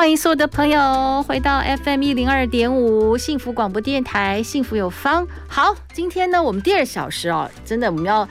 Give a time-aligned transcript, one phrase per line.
[0.00, 5.28] 欢迎所有的朋友回到 FM 一零二点五幸福广播电台，幸福有方。
[5.46, 8.26] 好，今天呢，我们第二小时哦，真的我们要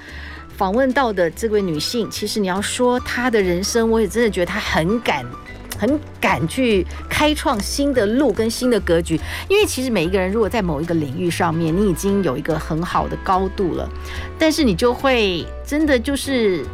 [0.58, 5.23] 访问到的这位女性，其实你要说她的人生，我也真的觉得她很敢，
[5.78, 9.22] 很敢去开创新的路跟新的格局。
[9.48, 13.88] 因为其实每一个人，如果在某一个领域上面，你已经有一个很好的高度了，
[14.40, 16.66] 但是你就会真的就是。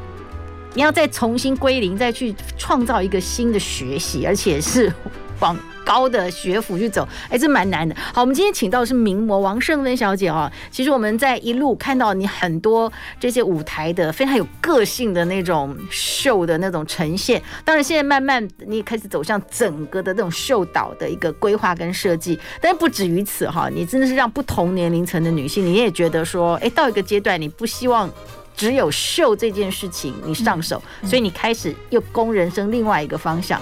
[0.75, 4.91] 你要再重新归零，再去创造一个新的学习，而且是
[5.39, 7.95] 往高的学府去走，哎，这蛮难的。
[8.13, 10.51] 好，我们今天请到的是名模王胜芬小姐啊。
[10.70, 17.41] 其实我们在一路看到你很多这些舞台的非常有个性的那种秀的那种呈现。
[17.63, 22.37] 当然，现在慢慢你也开始走向整个的那种秀导的一个规划跟设计。
[22.60, 28.12] 但不止于此哈，你真的是让不同年龄层的女性，你也觉得说，哎，到一个阶段，你不希望。
[28.55, 33.61] 只有秀这件事情你上手，所以你开始又攻人生另外一个方向。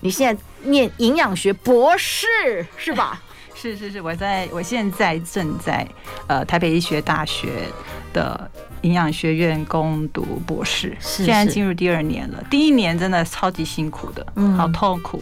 [0.00, 2.26] 你现在念营养学博士
[2.76, 3.20] 是吧？
[3.60, 5.84] 是是是，我在我现在正在
[6.28, 7.48] 呃台北医学大学
[8.12, 8.48] 的
[8.82, 12.40] 营养学院攻读博士，是是现在进入第二年了。
[12.48, 15.20] 第一年真的超级辛苦的，嗯，好痛苦，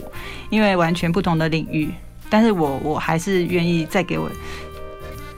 [0.50, 1.90] 因为完全不同的领域。
[2.28, 4.30] 但是我我还是愿意再给我，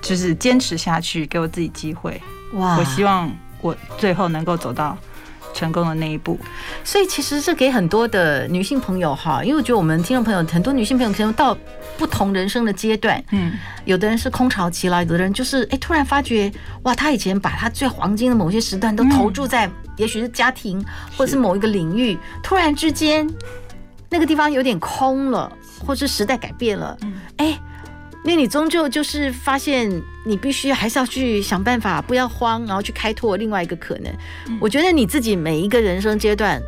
[0.03, 2.21] 就是坚持下去，给我自己机会。
[2.55, 3.31] 哇，我希望。
[3.61, 4.97] 我最后能够走到
[5.55, 6.39] 成功的那一步，
[6.85, 11.57] 所以其实是给很多的女性朋友哈，因为我觉得我们听众朋友很多女性朋友可能到
[11.97, 13.53] 不同人生的阶段，嗯，
[13.85, 20.85] 有的人是空巢期了，有的人就是哎突然发觉哇，她以前把她最黄金的某些时段都投注在也许是家庭
[21.17, 23.29] 或者是某一个领域，突然之间
[24.09, 25.51] 那个地方有点空了，
[25.85, 26.97] 或是时代改变了，
[27.39, 27.59] 哎。
[28.25, 29.91] 因为你终究就是发现，
[30.27, 34.13] 你必须还是要去想办法，不要慌，然后去开拓另外一个可能。
[34.49, 36.61] 嗯、我觉得你自己每一个人生阶段，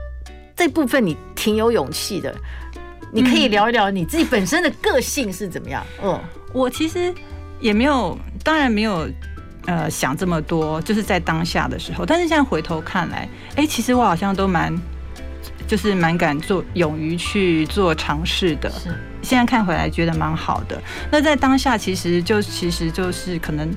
[0.57, 2.35] 这部分你挺有勇气的。
[3.13, 5.85] 你可以聊一聊你自己本身的个性是怎么样？
[6.03, 6.19] 嗯，
[6.53, 7.13] 我其实
[7.61, 9.09] 也没有，当然没有，
[9.67, 12.07] 呃，想这么多，就是在当下的时候。
[12.07, 14.77] 但是现在回头看来，哎，其实我好像都蛮。
[15.67, 18.73] 就是蛮敢做，勇于去做尝试的。
[19.23, 20.81] 现在看回来觉得蛮好的。
[21.11, 23.71] 那在当下，其实就其实就是可能，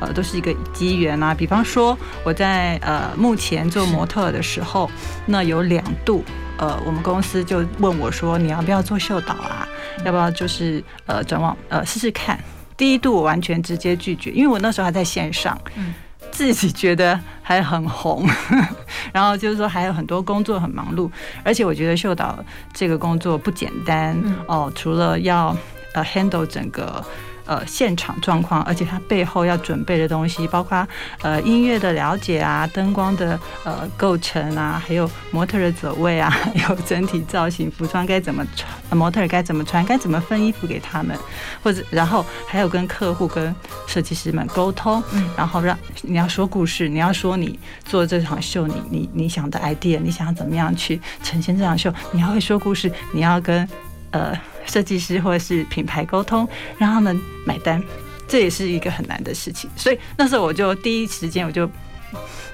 [0.00, 1.34] 呃，都是一个机缘啊。
[1.34, 4.90] 比方说，我在呃目前做模特的时候，
[5.26, 6.24] 那有两度，
[6.56, 9.66] 呃，我们公司就问我说，你要不要做秀导啊？
[10.04, 12.38] 要不要就是呃转往呃试试看？
[12.76, 15.58] 第一度我完全直接拒绝，因为我那时候还在线上。
[15.76, 15.94] 嗯。
[16.38, 18.24] 自己觉得还很红，
[19.12, 21.10] 然后就是说还有很多工作很忙碌，
[21.42, 22.38] 而且我觉得秀导
[22.72, 24.16] 这个工作不简单
[24.46, 25.56] 哦，除了要
[25.94, 27.04] 呃 handle 整个。
[27.48, 30.86] 呃，现场状况，而且它背后要准备的东西，包括
[31.22, 41.16] 呃音乐的了解啊，灯光的呃构成啊，还有模特的走位啊， 还有整体造型、服装该怎么穿，模特该怎么穿，该怎么分衣服给他们，
[41.62, 43.54] 或者然后还有跟客户、跟
[43.86, 45.02] 设计师们沟通，
[45.34, 53.66] 然后让你要说故事，你要说你做这场秀，你你你想的 idea，你想要怎么样去呈现这场秀，你要会说故事，你要跟
[54.10, 54.38] 呃。
[54.68, 57.82] 设计师或者是品牌沟通，让他们买单，
[58.28, 59.68] 这也是一个很难的事情。
[59.74, 61.68] 所以那时候我就第一时间我就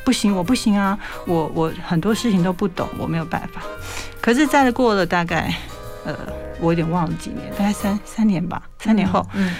[0.05, 3.61] 不行，我不行啊，我我很多事情都不懂，我没有办法。
[4.21, 5.55] 可是再过了大概
[6.07, 6.17] 呃，
[6.61, 8.63] 我有点忘了几年，大概三三年吧。
[8.79, 9.55] 三年后，嗯，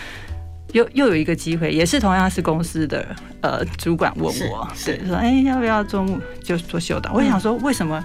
[0.72, 3.04] 又又有一个机会，也是同样是公司的
[3.41, 6.06] 呃主管问我，对，说哎要不要做
[6.43, 7.12] 就做秀导？
[7.12, 8.03] 我想说为什么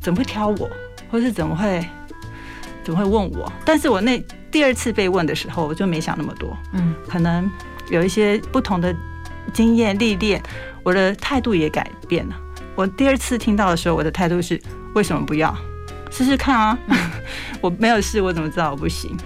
[0.00, 0.68] 怎么会挑我，
[1.10, 1.84] 或是怎么会？
[2.84, 6.56] 总会问我，但是我那第二次被问的时候，我就没想那么多。
[6.72, 7.50] 嗯，可能
[7.90, 8.94] 有一些不同的
[9.52, 10.42] 经验历练，
[10.82, 12.36] 我的态度也改变了。
[12.74, 14.60] 我第二次听到的时候，我的态度是：
[14.94, 15.56] 为什么不要
[16.10, 16.78] 试试看啊？
[17.60, 19.16] 我没有试，我怎么知道我不行？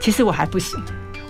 [0.00, 0.78] 其实我还不行，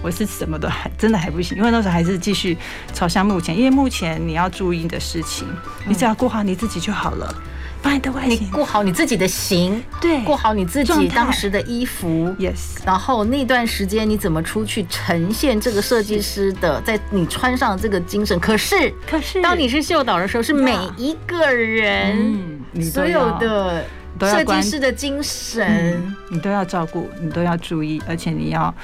[0.05, 2.55] 我是什么都还真的还不行，因为那时候还是继续
[2.93, 5.49] 朝向目前，因为目前你要注意的事情，
[5.87, 7.35] 你只要顾好你自己就好了。
[7.83, 12.83] 把你的外形，顾好你自己的形，对，顾好你自己当时的衣服，yes。
[12.85, 18.39] 然后那段时间你怎么出去呈现这个设计师的，在你穿上这个精神。
[18.41, 23.85] 可是，可是当你是秀导的时候，是每一个人，所有的
[24.21, 28.75] 设计师的精神，嗯，你都要照顾，你都要注意，而且你要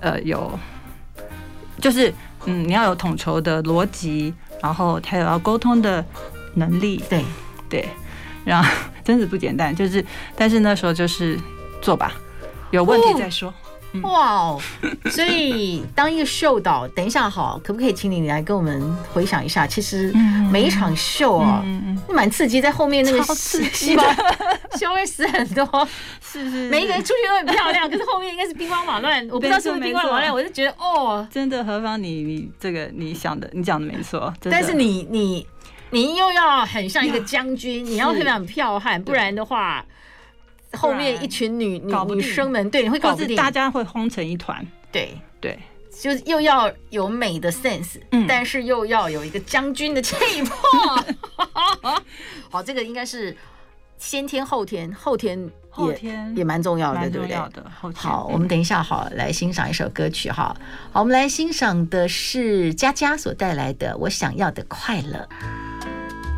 [0.00, 0.58] 呃有，
[1.80, 2.12] 就是
[2.46, 6.04] 嗯，你要有统筹的逻辑，然后还有要沟通的
[6.54, 7.24] 能力，对
[7.68, 7.88] 对，
[8.44, 8.70] 然后
[9.04, 10.04] 真是不简单，就是
[10.36, 11.38] 但是那时候就是
[11.82, 12.12] 做吧，
[12.70, 13.48] 有问题再说。
[13.50, 13.54] 哦
[14.02, 14.60] 哇哦！
[15.10, 18.80] 所以当一个秀导，等一下好，可不可以请你来跟我们
[19.12, 19.66] 回想一下？
[19.66, 20.12] 其实
[20.50, 21.64] 每一场秀啊，
[22.08, 24.04] 蛮刺激，在后面那个戏吧，
[24.78, 25.88] 秀会死很多，
[26.22, 29.26] 是是，每一个人出去都很漂亮，可是后面应该是兵荒马乱。
[29.28, 34.32] 我不知道是不是兵荒马乱，我就觉得哦，真的何方你你这个你想的，你讲的没错。
[34.42, 35.46] 但是你你
[35.90, 39.84] 你又要很像一个将军，你要非常剽悍，不然的话。
[40.72, 44.66] 后面一群女女女生们，对，你会搞不定，大家会轰成一团。
[44.92, 45.58] 对对，
[45.90, 50.56] 就是又要有美的 sense，嗯，但是又要有一个将军的气魄。
[52.50, 53.36] 好，这个应该是
[53.98, 57.36] 先天后天，后天后天也蛮重要的，对不对？
[57.94, 60.56] 好，我们等一下好来欣赏一首歌曲哈。
[60.92, 65.28] 好，我们来欣赏的是佳佳所带来的《我想要的快乐》。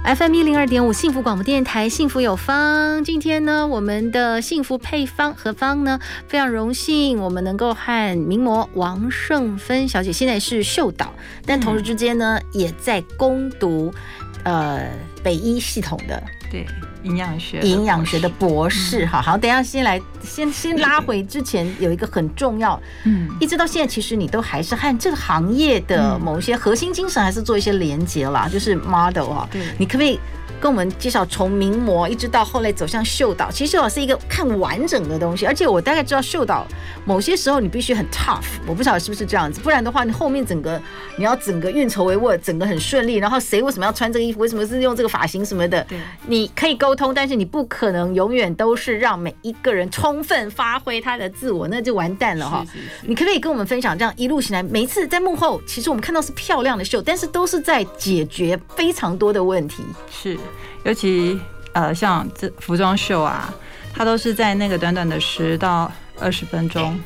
[0.04, 3.04] FM 一零二点五幸福广播电台，幸福有方。
[3.04, 6.00] 今天呢，我们的幸福配方何方呢？
[6.26, 11.14] 非常荣幸，我们能够和名模王胜芬小姐，现在是秀导，
[11.46, 13.94] 但同时之间呢，也在攻读
[14.43, 14.90] 呃
[15.22, 16.20] 北医系统的
[16.52, 16.66] 对。
[17.02, 30.20] 营养学，营养学的博士，哈，好，等一下先来，先 先拉回之前有一个很重要，嗯，一直到现在，其实你都还是和这个行业的某些核心精神还是做一些连接啦，就是 model 哈，对，你可不可以？
[30.62, 36.64] 跟我们介绍从名模一直到后来走向秀导，其实秀导是一个看完整的东西，而且我大概知道秀导
[37.04, 40.80] 某些时候你必须很 tough，我不晓得是不是这样子，不然的话你后面整个
[41.16, 45.98] 你要整个运筹帷幄，整个很顺利，然后谁为什么要穿这个衣服，为什么是用这个发型什么的，对，
[46.28, 52.64] 你可以沟通，但是你不可能永远都是让每一个人充分发挥他的自我，那就完蛋了哈。
[53.02, 60.38] 你可不可以跟我们分享这样一路行来，每一次在幕后，其实我们看到是漂亮的秀，但是都是在解决非常多的问题，是。
[60.84, 61.40] 尤其
[61.72, 63.52] 呃，像这服装秀啊，
[63.94, 65.90] 它都是在那个短短的十到
[66.20, 66.99] 二十分钟，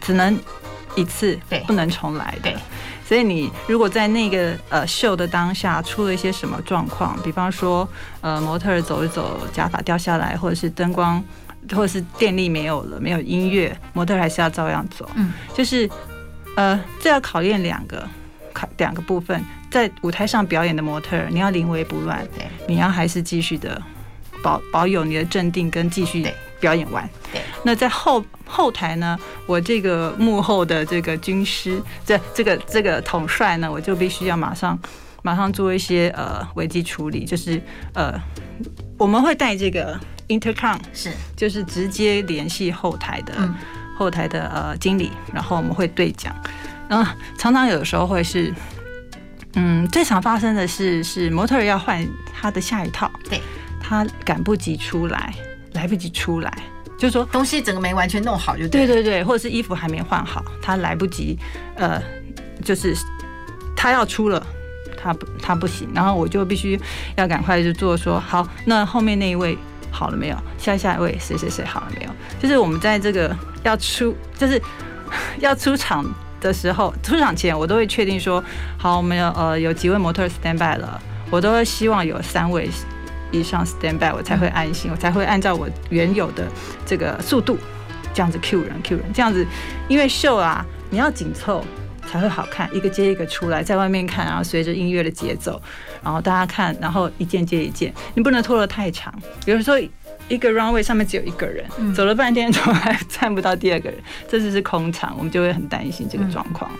[0.00, 0.38] 只能
[0.94, 2.52] 一次，对不能重来的。
[3.04, 7.86] 所以你如果在那个呃秀的当下出了一些什么状况，比方说
[8.20, 11.22] 呃模特儿走一走，假发掉下来，或者是灯光，
[11.72, 15.06] 或者是电力没有了，没有音乐，模特还是要照样走。
[15.14, 15.90] 嗯，就是
[16.56, 18.08] 呃，这要考验两个
[18.54, 18.66] 考。
[18.78, 22.24] 两个部分，在舞台上表演的模特，你要临危不乱，
[22.68, 23.80] 你要还是继续的
[24.42, 26.24] 保保有你的镇定，跟继续
[26.60, 27.08] 表演完。
[27.64, 34.78] 那在后后台呢，我这个幕后的这个军师，这这个这个统帅呢，我就必须要马上
[35.22, 37.58] 马上做一些呃危机处理，就是
[37.94, 38.12] 呃
[38.98, 39.98] 我们会带这个
[40.28, 41.10] intercom，是。
[41.34, 43.54] 就是直接联系后台的、嗯、
[43.96, 46.34] 后台的呃经理，然后我们会对讲。
[46.88, 47.04] 嗯，
[47.38, 48.52] 常常有的时候会是，
[49.54, 53.40] 嗯，最常发生的是是模特儿要换他的下一套，对，
[53.80, 55.34] 他赶不及出来，
[55.72, 56.50] 来不及出来，
[56.96, 61.38] 就是说东西整个没完全弄好就对，对对对，或者是衣服还没换好，他来不及，
[61.74, 62.02] 呃，
[62.64, 62.96] 就是
[63.76, 64.42] 他要出了，
[64.96, 66.80] 他不他不行，然后我就必须
[67.16, 69.58] 要赶快就做说好，那后面那一位
[69.90, 70.36] 好了没有？
[70.56, 72.10] 下下一位谁谁谁好了没有？
[72.40, 74.58] 就是我们在这个要出，就是
[75.40, 76.06] 要出场。
[76.42, 78.42] 的时候，出场前我都会确定说，
[78.76, 82.68] 好，我们有呃有几位模特 stand by 了，我都希望有三位
[83.30, 86.46] 以上 stand by，我才会安心，我才会按照我原有的
[86.84, 87.56] 这个速度
[88.12, 89.46] 这样子 cue 人 cue 人这样子，
[89.88, 91.64] 因为秀啊你要紧凑
[92.06, 95.62] 才会好看，一个接一个出来，在外面看，然后随着音乐的节奏，
[96.02, 99.14] 然后大家看，然后一件接一件，你不能拖得太长，
[99.46, 99.80] 比如说。
[100.32, 106.70] 一个 runway 上面只有一个人，走了半天从来看不到第二个人，这只是空场，我们就会很担心这个状况。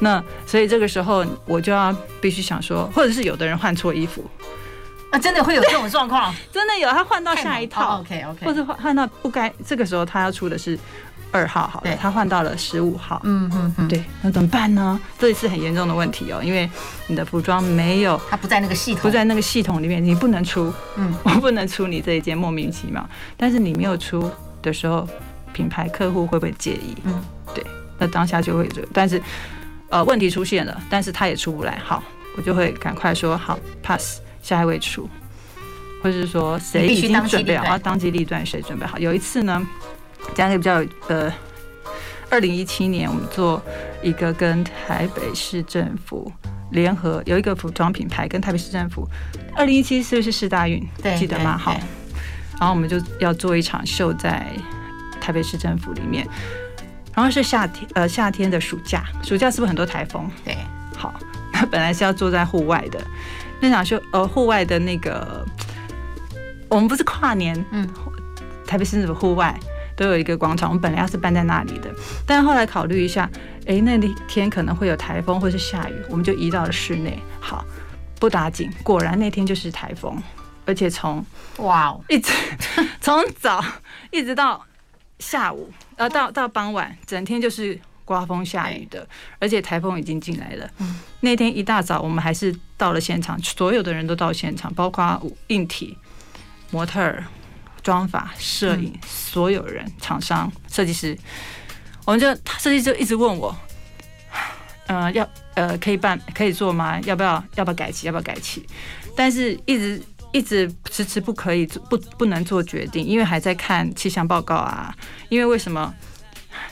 [0.00, 4.24] 那所以这个时候我就要必须想说，或者是有的人换错衣服。
[5.10, 10.78] 啊，真的会有这种状况， 真的有他换到下一套，OK OK，或者换换到不该，这个时候他要出的是。
[11.34, 13.20] 二号好了，他换到了十五号。
[13.24, 15.00] 嗯嗯嗯，对，那怎么办呢？
[15.18, 16.70] 这一次很严重的问题哦，因为
[17.08, 20.72] 你的服装没有，它不在那个系统，不在那个系统里面，你不能出。
[20.96, 23.04] 嗯，我 不能出你这一件莫名其妙。
[23.36, 24.30] 但是你没有出
[24.62, 25.06] 的时候，
[25.52, 26.96] 品牌客户会不会介意？
[27.02, 27.20] 嗯，
[27.52, 27.66] 对，
[27.98, 29.20] 那当下就会这，但是
[29.88, 31.80] 呃，问题出现了，但是他也出不来。
[31.84, 32.00] 好，
[32.36, 35.10] 我就会赶快说好 pass，下一位出，
[36.00, 38.96] 或者是说谁已经准备好，要当机立断，谁准备好？
[38.98, 39.66] 有一次呢。
[40.34, 41.32] 讲一个比较呃，
[42.30, 43.62] 二零一七年我们做
[44.02, 46.32] 一个跟台北市政府
[46.70, 49.08] 联合，有一个服装品牌跟台北市政府，
[49.54, 50.84] 二零一七是不是世大运？
[51.18, 51.56] 记得吗？
[51.56, 51.72] 好，
[52.58, 54.46] 然后我们就要做一场秀在
[55.20, 56.26] 台北市政府里面，
[57.14, 60.28] 然后是夏天，呃，夏天的暑假，暑假是不是很多台风？
[60.44, 60.56] 对，
[60.96, 61.14] 好，
[61.52, 63.00] 那 本来是要坐在户外的
[63.60, 65.46] 那场秀，呃，户外的那个，
[66.68, 67.88] 我们不是跨年，嗯，
[68.66, 69.56] 台北市政府户外
[69.96, 71.90] 都有一个广场，我们本来要是办在那里的，
[72.26, 73.30] 但后来考虑一下，
[73.66, 73.98] 哎，那
[74.28, 77.18] 天可能会有台风或是下雨，我们就移到了室内。
[77.40, 77.64] 好，
[78.18, 80.22] 不打紧，果然那天就是台风。
[80.66, 81.22] 而且从
[81.58, 82.32] 哇哦，一直
[82.98, 83.62] 从早
[84.10, 84.64] 一直到
[85.18, 89.06] 下午，呃，到到傍晚，整天就是刮风下雨的，
[89.38, 90.66] 而且台风已经进来了。
[91.20, 95.98] 那天一大早，我们还是到了现场，所有的人都到现场，包括硬体、
[96.70, 97.22] 模特儿、
[97.84, 101.16] 妆法、摄影，所有人、厂商、设计师，
[102.04, 102.26] 我们就
[102.58, 103.56] 设计师就一直问我，
[104.88, 105.24] 呃，要
[105.54, 106.98] 呃可以办可以做吗？
[107.02, 108.08] 要不要要不要改期？
[108.08, 108.66] 要不要改期？
[109.14, 110.02] 但是一直。
[110.34, 114.92] 一直迟迟不可以做，不不能做决定，因为还在看气象报告啊。
[115.28, 115.94] 因为为什么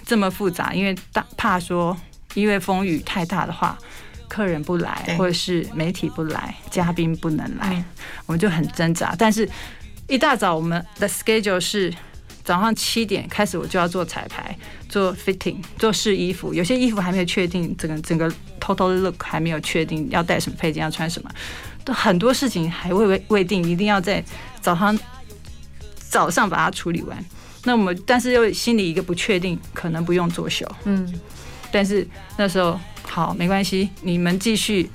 [0.04, 0.74] 这么复杂？
[0.74, 1.96] 因为大怕说，
[2.34, 3.78] 因为风雨太大的话，
[4.26, 7.84] 客人不来，或者是媒体不来，嘉宾不能来，
[8.26, 9.14] 我们就很挣扎。
[9.16, 9.48] 但是，
[10.08, 11.92] 一大早我们的 schedule 是
[12.44, 14.56] 早上七点开始，我就要做彩排、
[14.88, 16.52] 做 fitting、做试衣服。
[16.52, 18.30] 有些衣服还没有确定，整个整个
[18.60, 21.30] total look 还没有确定，要带什么配件，要穿什么。
[21.84, 24.22] 都很多事情还未未未定，一定要在
[24.60, 24.96] 早上
[25.96, 27.24] 早上把它处理完。
[27.64, 30.66] 那我们但是又心里一个不确定，可能不用作秀。
[30.84, 31.12] 嗯，
[31.70, 32.06] 但是
[32.36, 34.90] 那时候好没关系，你们继续，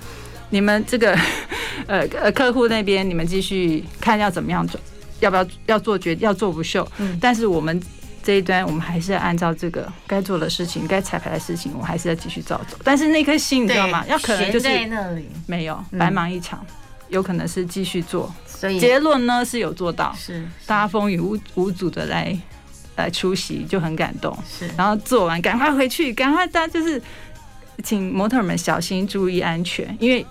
[0.50, 1.18] 你们这个
[1.88, 4.80] 呃呃客户那边你们继续看要怎么样做，
[5.20, 6.88] 要不要要做决要做不秀。
[6.98, 7.82] 嗯，但是我们
[8.24, 12.78] 这一端我们还是要按照这个该做的事情，该彩排的事情，我们还是要继续照做。
[12.84, 14.06] 但是那颗心你知道吗？
[14.08, 16.66] 要可能就是在那里没有白忙一场。
[17.10, 22.38] 有可能是继续做，所以结论呢是有做到，是大家风雨无无阻的来
[22.98, 24.38] 来出席，就很感动。
[24.46, 27.02] 是，然后做完赶快回去，赶快大家就是
[27.82, 30.26] 请模特们小心注意安全，因为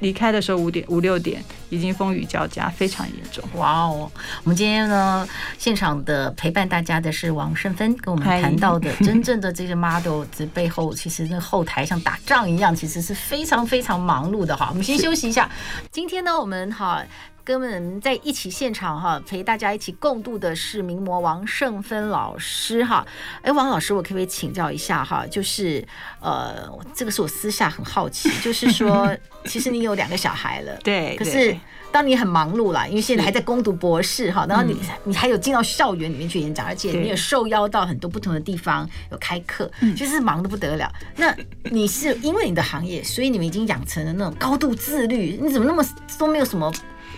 [0.00, 3.42] 离开的时候五点五六点已经风雨交加，非常严重。
[3.54, 4.10] 哇哦！
[4.44, 5.26] 我们今天呢
[5.56, 14.68] 现场的陪伴大家的是王胜芬，跟我们谈到的真正的这些 model 这背后，其实那后台像打仗一样，其实是非常非常忙碌的哈。
[14.70, 15.48] 我们先休息一下。
[15.90, 17.02] 今天呢，我们哈。
[17.44, 23.06] 跟我们在一起现场哈，陪大家一起共度的是名模王胜芬老师哈。
[23.42, 25.26] 哎，王老师，我可不可以请教一下哈？
[25.26, 25.86] 就是
[26.20, 29.16] 呃，这个是我私下很好奇，就是说，
[29.46, 31.56] 其实你有两个小孩了，对，可是
[31.92, 40.90] 当你很忙碌啦，因为现在还在攻读博士哈，然后你你还有进到校园里面去演讲，而且你也受邀到很多不同的地方有开课，就是忙得不得了。
[41.16, 45.84] 那你是因为你的行业，所以你们已经养成了那种高度自律，你怎么那么
[46.18, 46.72] 都没有什么？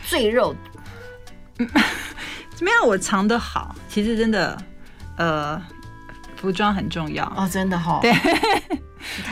[0.08, 0.54] 赘肉，
[2.60, 4.58] 没有我藏得好，其实真的，
[5.16, 5.62] 呃，
[6.34, 7.24] 服装很重要。
[7.36, 8.12] 哦，真的哈、哦，对，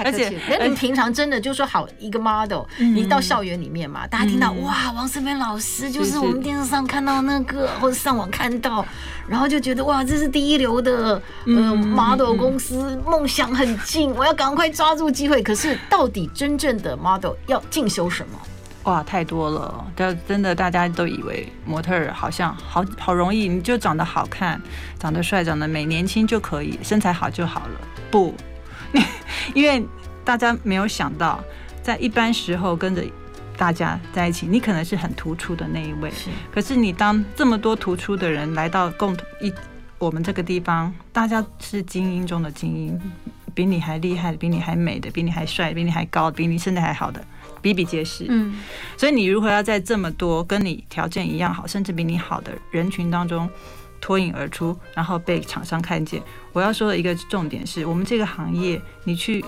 [0.04, 8.84] 而且，那你平常真的就说好一个 model，你到校园里面嘛，大家听到、嗯、哇，王圣芬老师就是我们电视上看到那个，或者上网看到，
[9.28, 15.42] 然后就觉得哇，这是第一流的呃 model 公司，梦想很近，我要赶快抓住机会。
[15.42, 18.38] 可是到底真正的 model 要进修什么？
[18.84, 19.84] 哇，太多了！
[19.94, 24.58] 但真的，大家都以为模特儿好像好好容易，你就长得好看、
[24.98, 27.80] 长得帅、长得美、年轻就可以，身材好就好了。
[28.10, 28.34] 不，
[29.54, 29.84] 因为
[30.24, 31.42] 大家没有想到，
[31.82, 33.04] 在一般时候跟着
[33.56, 36.10] 大家在一起，你可能是很突出的那一位。
[36.10, 36.30] 是。
[36.52, 39.52] 可是你当这么多突出的人来到共同一
[39.98, 43.00] 我们这个地方，大家是精英中的精英，
[43.54, 47.22] 比你还厉害的，比你还美的，比你还帅，比你还高，比你身材还好的。
[47.62, 48.54] 比比皆是，嗯，
[48.96, 53.46] 所以你如何要在这么多跟你条件一样好，甚至比你好的人群当中
[54.00, 56.22] 脱颖而出，然后被厂商看见？
[56.52, 59.44] 我要说的一个重点是，我们这个行业，你去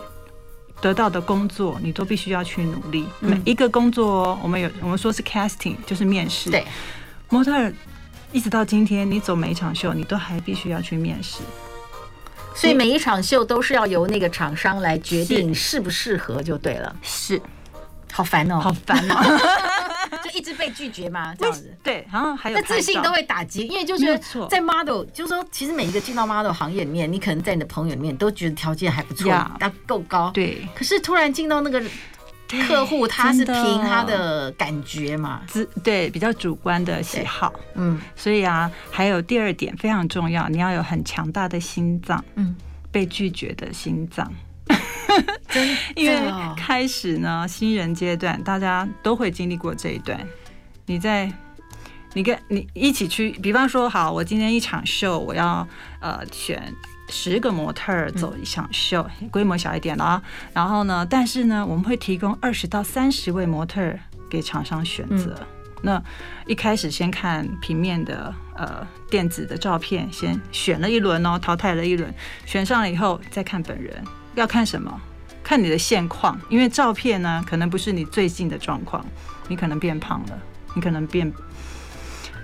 [0.81, 3.07] 得到的工作，你都必须要去努力。
[3.21, 6.51] 每一个工作哦，我们有我们说是 casting，就是面试。
[6.51, 6.65] 对，
[7.29, 7.73] 模特儿
[8.31, 11.41] 一直到今天，你走每一场秀，你都还必须要去面试。
[12.55, 16.95] 所以每一场秀都是要由那个厂商来决定适不适合，就对了。
[17.03, 17.41] 是。
[18.13, 19.37] 好烦哦，好烦哦，就
[20.35, 21.77] 一直被拒绝嘛，这样子。
[21.83, 30.31] 对，然后还有那自信都会打击，因为就是在 model，就是说，其实每一个进到 model 行业里面，你可能在你的朋友里面都觉得条件还不错，他够高。
[30.33, 30.67] 对。
[30.75, 31.83] 可是突然进到那个
[32.67, 35.43] 客户，他是凭他的感觉嘛，
[35.83, 37.53] 对，比较主观的喜好。
[37.75, 38.01] 嗯。
[38.15, 42.25] 所以啊，还有第二点非常重要，你要有很强大的心脏。
[42.35, 42.55] 嗯。
[42.91, 44.31] 被拒绝的心脏。
[45.95, 50.19] 因为开始呢，新人阶段大家都会经历过这一段。
[50.87, 51.31] 你在
[52.15, 55.67] 你跟你一起去，比方说，好，我今天一场秀，我要
[56.01, 56.75] 呃选
[57.09, 60.23] 十个模特儿走一场秀，规模小一点的啊。
[60.53, 65.35] 然后呢，但是呢，我们会提供二十到三十位模特儿给厂商选择。
[65.85, 66.01] 那
[66.47, 72.13] 一开始先看平面的呃电子的照片，先选了一轮哦，淘汰了一轮，
[72.47, 74.05] 选上了以后再看本人。
[74.35, 75.01] 要看什么？
[75.43, 79.05] 看你的现况，因为照片呢可能不是你最近的状况，
[79.49, 80.39] 你可能变胖了，
[80.75, 81.33] 你可能变。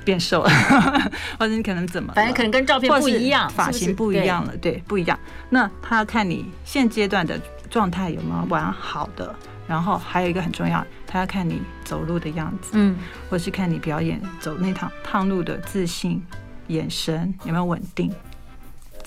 [0.04, 0.48] 变瘦了，
[1.38, 5.18] 或者你可能怎么，反正可能跟照片不一样，发型不一样了，对，不一样。
[5.50, 9.34] 那他看你现阶段的状态有没有完好的，
[9.66, 12.96] 然后还有一个很重要，他要看你走路的样子，嗯，
[13.28, 16.24] 或是看你表演走那趟趟路的自信，
[16.68, 18.10] 眼神有没有稳定，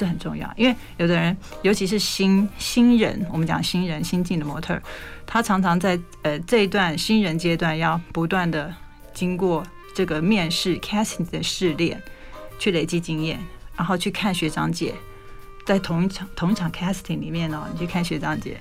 [0.01, 0.51] 这很重要。
[0.58, 4.81] 因为有的人，尤其是新新人，我们讲新人新进的模特，
[5.27, 8.74] 他常常在呃这一段新人阶段要不断的
[9.13, 9.63] 经过。
[9.93, 12.01] 这个面试 casting 的试炼，
[12.58, 13.38] 去累积经验，
[13.75, 14.96] 然后去看学长姐
[15.65, 18.58] 在同一场同一场 casting 里面哦，你去看学长姐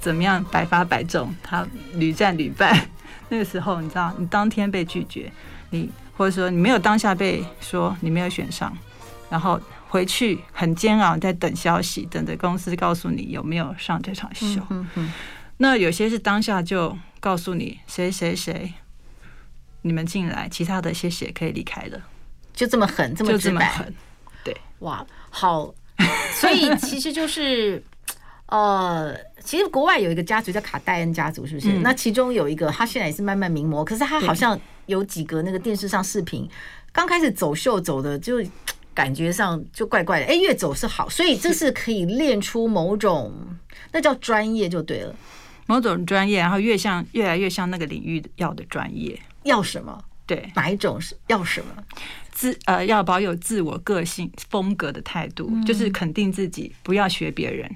[0.00, 1.66] 怎么样百发百中，他
[1.96, 2.88] 屡战屡败。
[3.28, 5.30] 那个时候你知道，你当天被拒绝，
[5.68, 8.74] 你或者说你没有当下被说你没有选上，
[9.28, 14.46] 然后回去很煎熬，在等消息，等着公司告诉你有没有上这场秀。
[14.70, 15.12] 嗯嗯。
[15.58, 18.72] 那有些是当下就告诉你谁谁谁。
[19.82, 21.98] 你们进来，其他的谢谢可以离开了，
[22.52, 23.90] 就这么狠，这么直白，
[24.44, 25.74] 对，哇，好，
[26.34, 27.82] 所以其实就是，
[28.44, 31.72] 呃，其实国外有一个家族叫卡戴恩家族，是不是？
[31.72, 36.46] 嗯、那其中有一个，他现在也是慢慢名模，可是他好像有几个那个电视上视频，
[36.92, 38.44] 刚开始走秀走的就
[39.00, 43.32] 感觉上就怪怪的，哎，越走是好，所以这是可以练出某种，
[43.92, 45.16] 那叫专业就对了，
[45.64, 49.18] 某种专业，然后越像越来越像那个领域要的专业。
[49.44, 49.98] 要什么？
[50.26, 51.82] 对，哪一种是要什么？
[52.30, 57.74] 自呃，要保有自我个性风格的态度，嗯、就是肯定自己，不要学别人。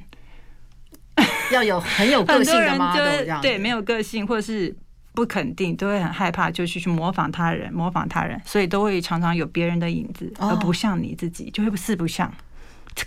[1.51, 2.95] 要有很有个性的吗？
[3.41, 4.77] 对，没有个性或者是
[5.15, 12.33] 不肯定，都会很害怕，就去去模仿他人，模仿他人，所以都会常常有别人的影子，而不像你自己，就会四不像，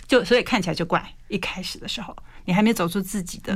[0.06, 1.04] 就所以看起来就怪。
[1.28, 2.16] 一开始的时候，
[2.48, 3.54] 你还没走出自己的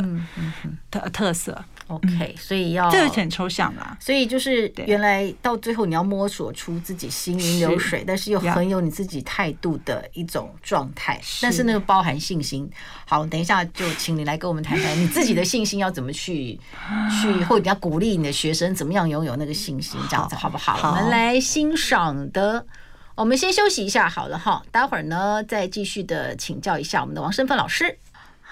[0.90, 1.64] 特特色。
[1.86, 3.96] OK，所以要这个很抽象啦。
[3.98, 11.18] 所以就是原来到最后你要摸索出自己行云流水，但是又很有你自己态度的一种状态。
[11.40, 12.70] 但是那个包含信心。
[13.06, 16.60] 好，等一下就请你来跟我们谈谈你自己的信心要怎么去
[17.22, 20.90] 去，或者你要鼓励你的学生怎么样拥有那个信心，这样子好不好？
[20.90, 22.66] 我们来欣赏的，
[23.14, 27.98] 我们先休息一下好了哈，待会儿呢再继续的请教一下我们的王生芬老师。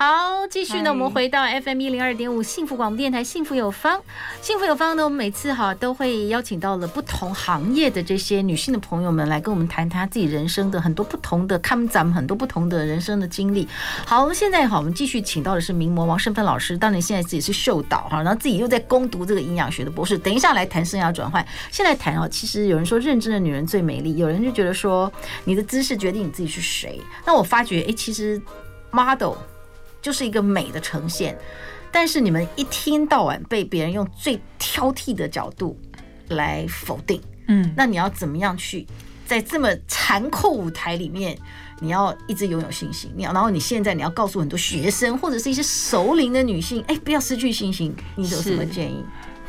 [0.02, 4.00] 好，继续呢，我们回到 FM 一零二点五幸福广播电台，幸福有方，
[4.40, 13.68] 幸福有方呢，我们每次哈都会邀请到了不同行业的这些女性的朋友们来跟我们谈谈自己人生的很多不同的，看咱们很多不同的人生的经历。
[14.06, 20.16] 好，我们现在好，我们继续请到的是名模王胜芬老师，当然现在自己是秀导哈，然后自己又在攻读这个营养学的博士。
[20.16, 25.12] 等一下来谈生涯转换，现在谈哦，其实有人说认真的女人最美丽，有人就觉得说
[25.44, 26.98] 你的姿势决定你自己是谁。
[27.26, 28.40] 那我发觉，哎，其实
[28.90, 29.34] model。
[30.02, 31.38] 就是一个美的呈现，
[31.92, 35.78] 但是你们一天到晚被别人用最挑剔的角度
[36.28, 38.86] 来否定，嗯，那你要怎么样去
[39.26, 41.36] 在这么残酷舞台里面，
[41.80, 43.12] 你要一直拥有信心？
[43.14, 47.94] 你要，然后你现在你要告诉很多学生或者是一些熟龄的女性，哎，不要失去信心。
[48.16, 49.04] 你有什么建议？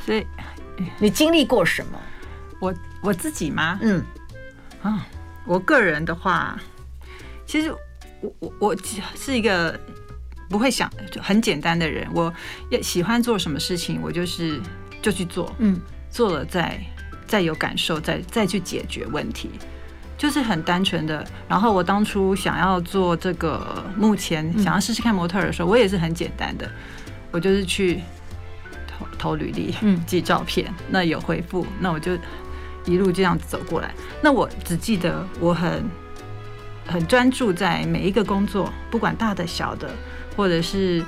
[0.05, 0.25] 所以
[0.99, 1.99] 你经历过什么？
[2.59, 3.79] 我我自己吗？
[3.81, 4.03] 嗯，
[4.81, 5.07] 啊，
[5.45, 6.59] 我个人的话，
[7.45, 7.71] 其实
[8.21, 8.75] 我我我
[9.15, 9.79] 是一个。
[10.51, 12.31] 不会想就很简单的人，我
[12.69, 14.59] 也喜欢做什么事情，我就是
[15.01, 16.77] 就去做，嗯，做了再
[17.25, 19.49] 再有感受，再再去解决问题，
[20.17, 21.25] 就是很单纯的。
[21.47, 26.69] 然后我当初想要做这个，目前想要试试看模特的时候，我也是很简单的，
[27.31, 28.01] 我就是去
[28.85, 32.11] 投投履历，嗯，寄照片，那有回复，那我就
[32.85, 33.93] 一路这样子走过来。
[34.21, 35.83] 那我只记得我很
[36.85, 39.89] 很专注在每一个工作，不管大的小的。
[40.35, 41.03] 或者是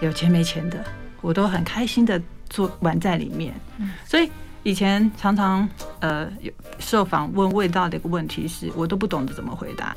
[0.00, 0.84] 有钱没钱的，
[1.20, 3.54] 我都很开心的做玩在里面。
[4.04, 4.30] 所以
[4.62, 5.68] 以前常常
[6.00, 9.94] 呃有受访问味道的一个问题是，我都不懂得怎么回答。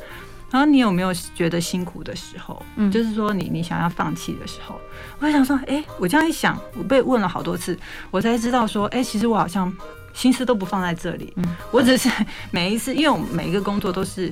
[0.49, 2.61] 然后你有没有觉得辛苦的时候？
[2.75, 4.77] 嗯，就是说你你想要放弃的时候，
[5.19, 9.73] 我就想说，哎，我这样一想，我被问了好多次，我才知道说，哎，其实我好像
[10.13, 11.31] 心思都不放在这里。
[11.37, 12.09] 嗯，我只是
[12.51, 14.29] 每一次，因为我每一个工作都是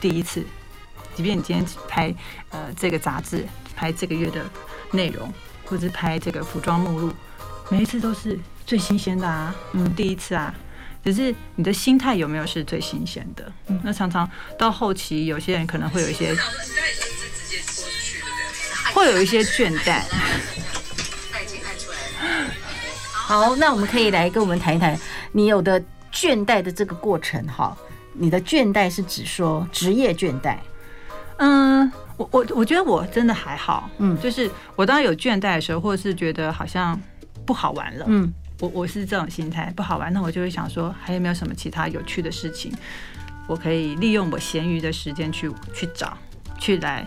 [0.00, 0.42] 第一次。
[1.18, 2.14] 即便你今天拍
[2.50, 4.40] 呃这个杂志，拍这个月的
[4.92, 7.12] 内容，或者是拍这个服装目录，
[7.70, 10.54] 每一次都是最新鲜的啊，嗯，第一次啊，
[11.04, 13.52] 只是你的心态有没有是最新鲜的？
[13.66, 16.32] 嗯，那常常到后期，有些人可能会有一些，
[18.94, 20.02] 会有一些倦怠。
[23.10, 24.96] 好，那我们可以来跟我们谈一谈
[25.32, 25.80] 你有的
[26.12, 27.76] 倦怠的这个过程哈。
[28.12, 30.58] 你的倦怠是指说职业倦怠？
[31.38, 37.00] 嗯，我我我觉得我真的还好，嗯，就是我当然有倦怠的时候，或者是觉得好像
[37.44, 38.32] 不好玩了，嗯。
[38.60, 42.72] 我我是这种心态，不好玩，那我就会想说，还有没有什么其他有趣的事情，
[43.46, 46.18] 我可以利用我闲余的时间去去找，
[46.58, 47.06] 去来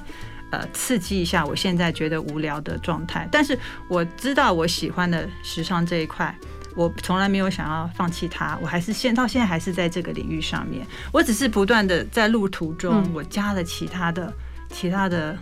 [0.54, 3.28] 呃刺激一下我现在觉得无聊的状态。
[3.30, 6.34] 但是我知道我喜欢的时尚这一块，
[6.76, 10.86] 我从来没有想要放弃它，我还是现到现在还是在这个领域上面。
[11.12, 14.34] 我只是不断的在路途中，我加了其他的、嗯、
[14.74, 15.38] 其他的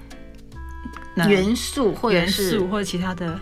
[1.27, 3.39] 元素，或者是元素或者其他的。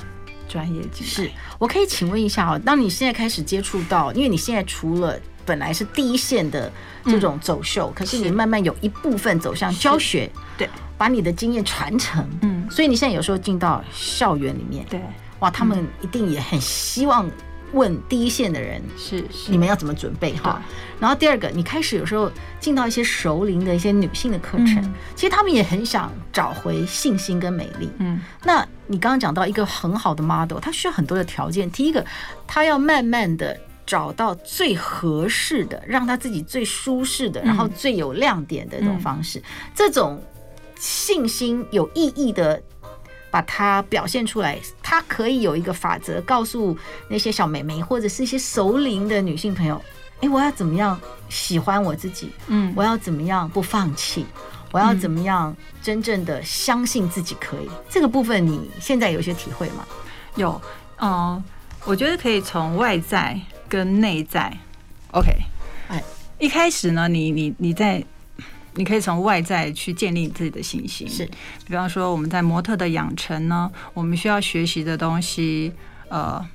[0.49, 6.71] 专业技是，我可以请问一下哦，当你现在开始接触到，因为你现在除了本来是第一线的
[7.03, 15.01] 这种走秀，嗯、可是你慢慢有一部分走向教学，对，把你的经验传承，嗯，所以你现在有时候进到校园里面，对，
[15.39, 17.29] 哇，他们一定也很希望。
[17.73, 20.61] 问第一线的人是，是你们要怎么准备哈？
[20.99, 27.89] 然后第二个，你开始有时候进到一些熟龄的一些女性的课程，嗯，其实他们也很想找回信心跟美丽。
[27.99, 31.69] 嗯，那你刚刚讲到一个很好的 model，他需要很多的条件。
[31.69, 32.03] 第一个，
[32.47, 39.43] 他要慢慢的找到最合适的，让他自己最舒适的，然后最有亮点的一种方式，
[39.75, 40.23] 这种
[40.79, 42.61] 信心有意义的。
[43.37, 46.75] 把它表现出来，它可以有一个法则，告诉
[47.07, 49.79] 那些小妹妹或者是一些熟龄的女性朋友：
[50.21, 52.31] 哎，我要怎么样喜欢我自己？
[52.47, 54.25] 嗯，我要怎么样不放弃？
[54.71, 57.69] 我要怎么样真正的相信自己可以？
[57.87, 59.85] 这个部分你现在有些体会吗？
[60.35, 60.59] 有，
[60.99, 61.43] 嗯，
[61.85, 64.51] 我觉得可以从外在跟内在。
[65.11, 65.29] OK，
[65.89, 66.03] 哎，
[66.39, 68.03] 一开始呢，你你你在。
[68.77, 71.25] 你可以从外在去建立你自己的信心，是。
[71.65, 75.73] 比方说，我们在模特的养成呢，我们需要学习的东西，
[76.09, 76.47] 呃，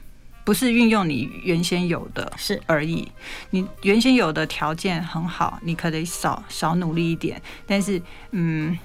[0.44, 2.58] 不是运用你原先有的，是。
[2.66, 3.06] 而已。
[3.50, 8.78] 你原先有的条件很好，你可得少少努力一点，但是，嗯，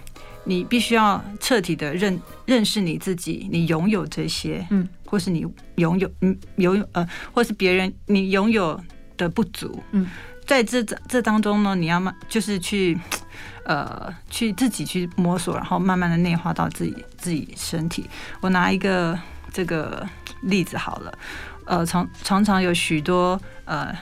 [0.43, 5.45] 你必须要彻底的认认识你自己，你拥有这些，嗯，或是你
[5.75, 8.79] 拥有，嗯，拥有，呃，或是别人你拥有
[9.15, 10.07] 的不足，嗯，
[10.47, 12.97] 在这这这当中呢，你要慢，就是去。
[13.65, 18.09] 呃，去自己去摸索，然后慢慢的内化到自己自己身体。
[18.39, 19.19] 我拿一个
[19.51, 20.07] 这个
[20.41, 21.13] 例子好了，
[21.65, 23.93] 呃，常常常有许多呃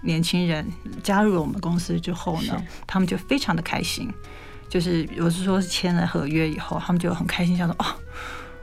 [0.00, 0.66] 年轻人
[1.04, 4.12] 加入了我们公司之后呢，他们就非常的开心。
[4.68, 7.86] 就是我是说签了合约以后，他们就很开心，想说哦，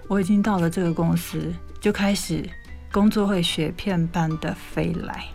[0.09, 2.43] 我已经到了这个公司，就开始
[2.91, 5.27] 工作会雪片般的飞来。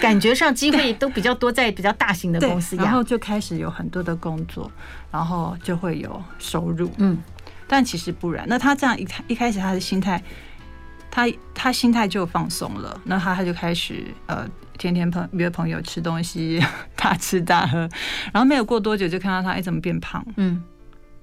[0.00, 4.70] 感觉上机会都比较多，在比较大型的公司，然后就开始有很多的工作，
[5.10, 6.90] 然后就会有收入。
[6.98, 7.18] 嗯，
[7.66, 8.46] 但其实不然。
[8.48, 10.22] 那他这样一开一开始，他的心态，
[11.10, 13.00] 他他心态就放松了。
[13.04, 16.62] 那他他就开始呃，天天朋约朋友吃东西，
[16.96, 17.88] 大吃大喝。
[18.32, 20.24] 然后没有过多久，就看到他哎怎么变胖？
[20.36, 20.62] 嗯，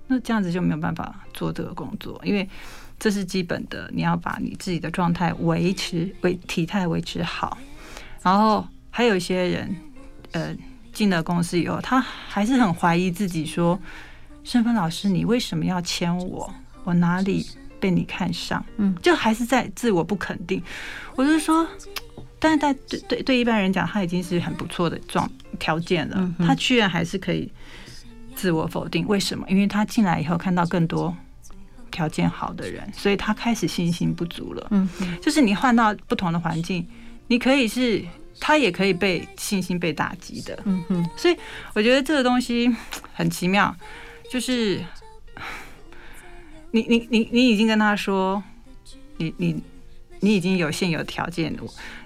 [0.08, 2.48] 那这样子就没有办法做这个工作，因为
[3.00, 7.58] 这是基本的，你要把你自己的状态维持维体态维持好。
[8.24, 9.76] 然后还有一些人，
[10.32, 10.56] 呃，
[10.94, 13.80] 进了公司以后，他还是很怀疑自己，说
[14.44, 16.54] ：“盛芬老师，你为什么要签我？
[16.84, 17.46] 我哪里
[17.80, 20.62] 被你看上？”嗯，就还是在自我不肯定。
[21.16, 21.68] 我就说，
[22.40, 27.52] 但是在对对对一般人讲，他已经是很不错的状条件了，他居然还是可以
[28.36, 29.08] 自我否定。
[29.08, 29.50] 为什么？
[29.50, 31.16] 因为他进来以后看到更多
[31.90, 34.68] 条件好的人，所以他开始信心不足了。
[34.70, 34.88] 嗯，
[35.22, 36.88] 就是你换到不同的环境。
[37.32, 38.04] 你可以是，
[38.42, 41.38] 他也可以被信心被打击的，嗯哼，所以
[41.74, 42.70] 我觉得这个东西
[43.14, 43.74] 很奇妙，
[44.30, 44.84] 就是
[46.72, 48.44] 你你你你已经跟他说，
[49.16, 49.64] 你你
[50.20, 51.56] 你已经有现有条件，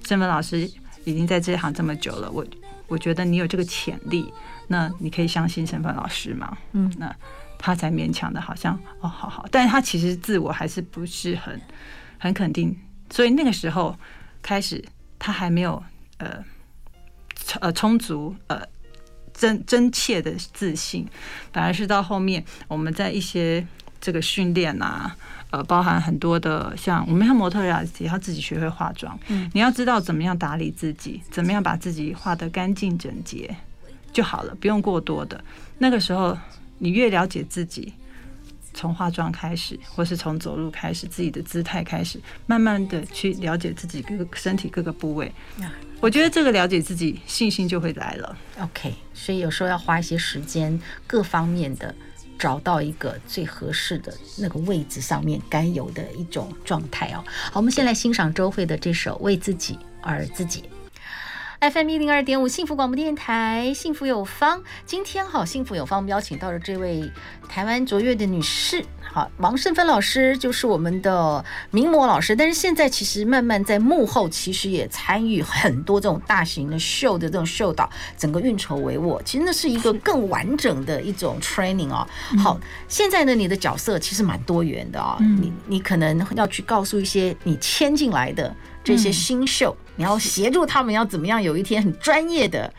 [0.07, 0.69] 圣芬老师
[1.05, 2.45] 已经在这行这么久了，我
[2.85, 4.31] 我觉得你有这个潜力，
[4.67, 6.55] 那你可以相信圣芬老师吗？
[6.73, 7.11] 嗯，那
[7.57, 11.59] 他才勉强的好像哦，好好，但是他其实自我还是不是很
[12.19, 12.77] 很肯定，
[13.09, 13.97] 所以那个时候
[14.43, 14.85] 开始。
[15.19, 15.81] 他还没有
[16.17, 16.43] 呃
[17.59, 18.61] 呃充足呃
[19.33, 21.07] 真真切的自信，
[21.51, 23.65] 反而是到后面我们在一些
[23.99, 25.15] 这个训练啊，
[25.49, 33.55] 呃，包含很多的像我们像模特儿也要自己学会化妆，嗯，你要知道怎么样打理自己，怎么样把自己画得干净整洁
[34.13, 35.43] 就好了，不用过多的。
[35.79, 36.37] 那个时候
[36.77, 37.93] 你越了解自己，
[38.75, 45.31] 从化妆开始，或是从走路开始，自己的姿态开始，慢慢的去了解自己各个身体各个部位。
[46.01, 48.37] 我觉得这个了解自己，信心就会来了。
[48.59, 51.95] OK，所以有时候要花一些时间，各方面的
[52.37, 57.23] 找到一个最合适的那个位置上面该有的一种状态哦。
[57.25, 60.61] 好，我们先来欣赏周蕙的这首《为自己而自己》。
[61.61, 64.61] FM 一零二点五幸福广播电台，幸福有方。
[64.85, 67.09] 今天好，幸福有方，我们邀请到了这位
[67.47, 72.35] 台湾卓越的女士，好，王胜芬老师就是我们的名模老师。
[72.35, 82.05] 但是现在其实慢慢在幕后，其实也参与很多这种大型的秀的这种秀导，整个运筹帷幄，其实那是一个更完整的一种 training 哦。
[82.37, 88.53] 好，现在呢，你的角色其实蛮多元的啊、哦，你你可能要去告诉一些你签进来的。
[88.85, 91.41] 这些新秀，你要协助他们，要怎么样？
[91.41, 92.71] 有一天很专业的，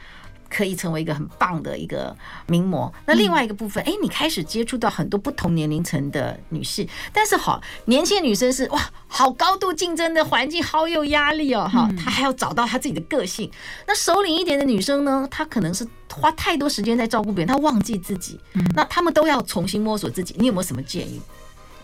[0.49, 2.17] 可以成为一个很棒的一个
[2.47, 2.91] 名模。
[3.05, 13.51] 那另外一个部分，哎，你开始接触到很多不同年龄层的女士，但是好，年轻女生是哇，好高度竞争的环境，好有压力哦，哈，她还要找到她自己的个性。
[13.89, 18.39] 那首领一点的女生呢，她可能是花太多时间在照顾别人，她忘记自己。
[18.77, 21.21] 那她们都要重新摸索自己，你有没有什么建议？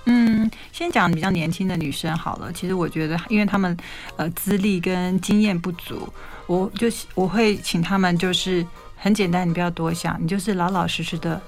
[0.05, 2.53] 嗯，先讲比较年轻的女生好了。
[2.53, 3.77] 其实我觉得，因为她们
[4.17, 6.13] 呃资历跟经验不足，
[6.47, 11.41] 我就我会请她们就是很简单，你不要多想，你就是老老实实的，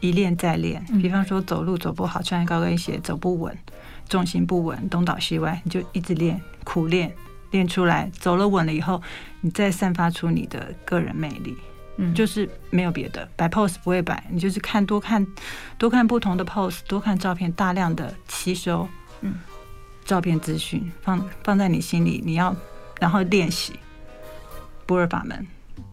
[0.00, 0.82] 一练再练。
[1.02, 3.56] 比方说走路走不好，穿高跟鞋走不稳，
[4.08, 7.12] 重心不稳，东倒西歪，你就一直练，苦练，
[7.50, 9.02] 练出来，走了稳了以后，
[9.42, 11.54] 你再散发出你的个人魅力。
[12.02, 15.26] 嗯，就是没有别的，摆 pose 不会摆，你就是看多看
[15.76, 18.88] 多看不同的 pose，多看照片，大量的吸收，
[19.20, 19.34] 嗯，
[20.06, 22.56] 照片资讯放放在你心里，你要
[22.98, 23.74] 然后练习
[24.86, 25.46] 不二法门。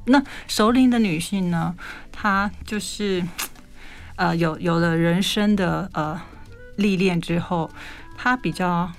[0.06, 1.76] 那熟龄的女性呢，
[2.10, 3.22] 她就是
[4.16, 6.22] 呃有有了人生的呃
[6.78, 7.70] 历练之后，
[8.16, 8.90] 她比较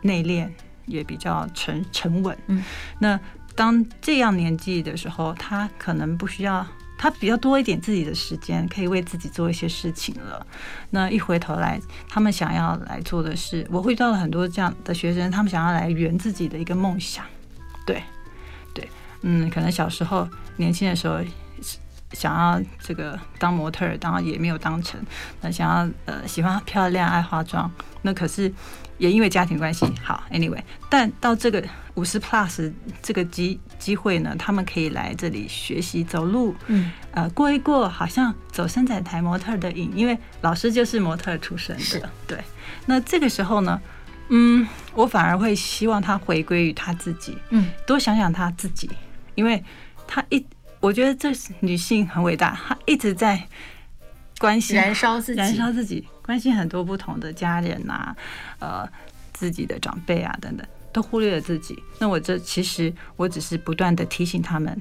[0.00, 0.48] 内敛，
[0.86, 2.64] 也比较沉沉稳，嗯，
[3.00, 3.20] 那。
[3.58, 6.64] 当这样年纪的时候，他可能不需要，
[6.96, 10.46] 他比较多一点自己的时间，可以为自己做一些事情了。
[10.90, 17.24] 那一回头来，他们想要来做的是，我会遇到了很多这样的学生，他们想要来圆自己的一个梦想。
[17.84, 18.00] 对，
[18.72, 18.88] 对，
[19.22, 21.18] 嗯，可能小时候年轻的时候
[22.12, 25.00] 想要这个当模特儿，然后也没有当成。
[25.40, 27.70] 那想要呃喜欢漂亮，爱化妆，
[28.02, 28.52] 那可是。
[28.98, 31.62] 也因为家庭关系，好，anyway，但到这个
[31.94, 42.42] 五十 plus 这个机机会呢，他们可以来这里学习走路，嗯，呃，过一过好像走伸展台模特的瘾，因为老师就是模特出身的，对。
[42.86, 43.80] 那这个时候呢，
[44.30, 48.90] 嗯，我反而会希望他回归于他自己，嗯，多想想他自己，
[49.36, 49.62] 因为
[50.08, 50.44] 他一，
[50.80, 53.46] 我觉得这女性很伟大，她一直在
[54.38, 56.06] 关心燃烧自己，燃烧自己。
[56.22, 58.16] 关心很多不同的家人呐、啊，
[58.58, 58.88] 呃，
[59.32, 61.82] 自己的长辈啊等等，都忽略了自己。
[61.98, 64.80] 那我这其实我只是不断的提醒他们，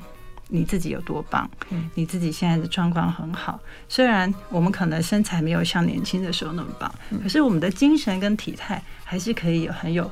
[0.50, 1.50] 你自己有多棒，
[1.96, 3.60] 你自己现在的状况很好。
[3.88, 10.12] 虽然我们可能身材没有像年轻的时候那么棒，可是我们的精神跟体态还是可以有很有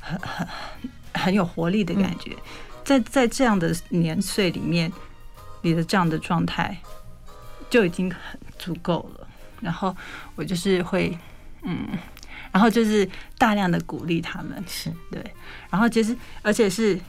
[0.00, 0.46] 很很
[1.14, 2.36] 很有活力的感觉。
[2.84, 4.92] 在在这样的年岁里面，
[5.64, 6.76] 你的这样的状态
[7.68, 9.26] 就已经很足够了。
[9.60, 9.96] 然后
[10.36, 11.16] 我就是会，
[11.62, 11.88] 嗯，
[12.52, 15.24] 然后就是大量的鼓励他们，是对，
[15.70, 17.00] 然后其实而且是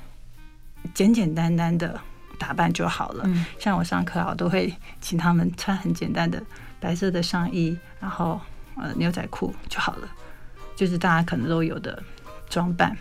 [0.94, 2.00] 简简单单的
[2.40, 3.24] 打扮就好了。
[3.28, 6.42] 嗯，像我上课啊，我都会请他们穿很简单的
[6.80, 8.40] 白色的上衣，然后
[8.78, 10.08] 呃牛仔裤就好了，
[10.78, 12.02] 就是大家可能都有的
[12.50, 12.96] 装扮。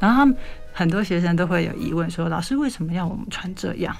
[0.00, 0.36] 然后他们
[0.72, 3.96] 很多学生都会有疑问说，老师为什么要我们穿这样？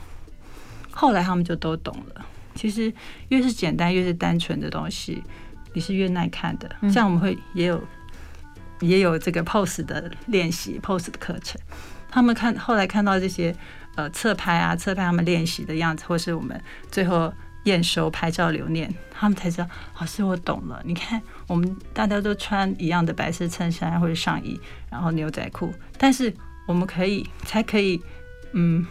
[0.94, 2.24] 后来他们就都懂了。
[2.54, 2.92] 其实
[3.28, 5.22] 越是简单越是单纯的东西，
[5.72, 6.70] 你是越耐看的。
[6.88, 7.82] 像我们会也有
[8.80, 11.60] 也有这个 pose 的练习，pose 的课程。
[12.08, 13.54] 他们看后来看到这些
[13.96, 16.58] 呃侧拍啊，侧拍他们练习的样子，或是我们
[16.92, 17.32] 最后
[17.64, 20.80] 验收拍照留念，他们才知道，老师我懂了。
[20.84, 26.32] 你看我们大家都穿一样的白色衬衫或者上衣，然后牛仔裤，但是
[26.68, 28.00] 我们可以才可以
[28.52, 28.86] 嗯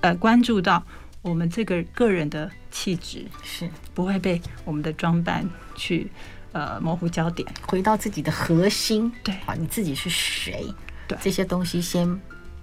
[0.00, 0.84] 呃关注到
[1.22, 2.50] 我们这个个人的。
[2.72, 6.08] 气质是不会被我们的装扮去
[6.52, 9.12] 呃模糊焦点，回到自己的核心。
[9.24, 10.72] 对，好，你自己是谁？
[11.08, 12.08] 对，这些东西先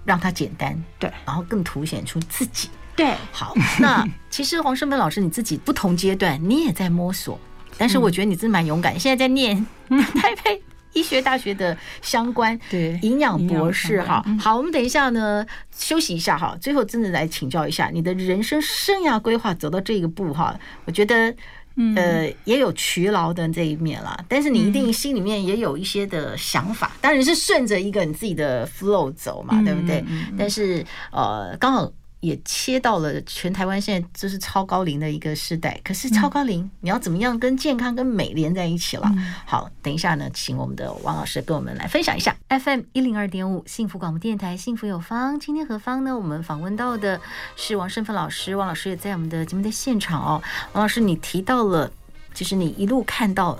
[0.06, 0.82] 让它简单。
[0.98, 2.70] 对，然后更凸显出自己。
[2.96, 3.54] 对，好。
[3.78, 7.38] 那 其实黄胜芬老师你自己不同阶段你也在摸索，
[7.76, 8.98] 但是我觉得你真蛮勇敢。
[8.98, 9.54] 现在在念
[10.18, 10.62] 台北。
[10.92, 15.44] 医学大学的相关对营养博士哈，好，我们等一下呢
[15.76, 21.34] 休息一下哈，最后真的来请教一下你的人生生涯规划走到这个步哈，我觉得
[21.76, 24.18] 嗯、呃，也有劬劳的这一面啦。
[24.28, 30.04] 但是你一定心里面也有一些的想法，当然是顺着一个你自己的 flow 走嘛，对不对？
[30.38, 31.92] 但是呃，刚好。
[32.20, 39.08] 也切到了全台湾现在就是超高龄的一个时代，可是超高龄你要怎么样跟健康跟美连在一起了？
[39.46, 45.38] 好，等一下呢，请我们的王老师跟我们来分享一下 FM 一零二点五幸福广播电台幸福有方。
[45.38, 46.16] 今天何方呢？
[46.16, 47.20] 我们访问到的
[47.54, 50.42] 是王胜芬老师，王老师也在我们的节目的现场哦。
[50.72, 51.88] 王老师，你提到了，
[52.34, 53.56] 就是你一路看到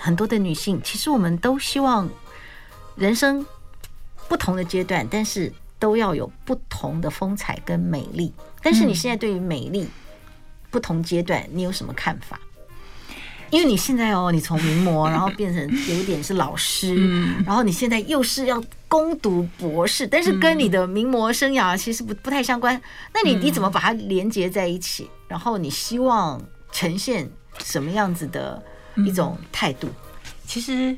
[0.00, 2.08] 很多的女性，其实我们都希望
[2.94, 3.44] 人生
[4.28, 5.52] 不同的阶段，但是。
[5.78, 9.88] 都要有不同的风采跟美丽，但是你现在对于美丽
[10.70, 12.38] 不同阶段，你有什么看法？
[13.50, 16.94] 因为你现在哦，你从名模，然后变成有一点是老师，
[17.46, 22.80] 然后你现在又是要攻读博士，但是跟你的名模生涯其实不不太相关。
[23.14, 25.08] 那你你怎么把它连接在一起？
[25.28, 27.30] 然后你希望呈现
[27.64, 28.62] 什么样子的
[28.96, 29.88] 一种态度？
[30.44, 30.96] 其实。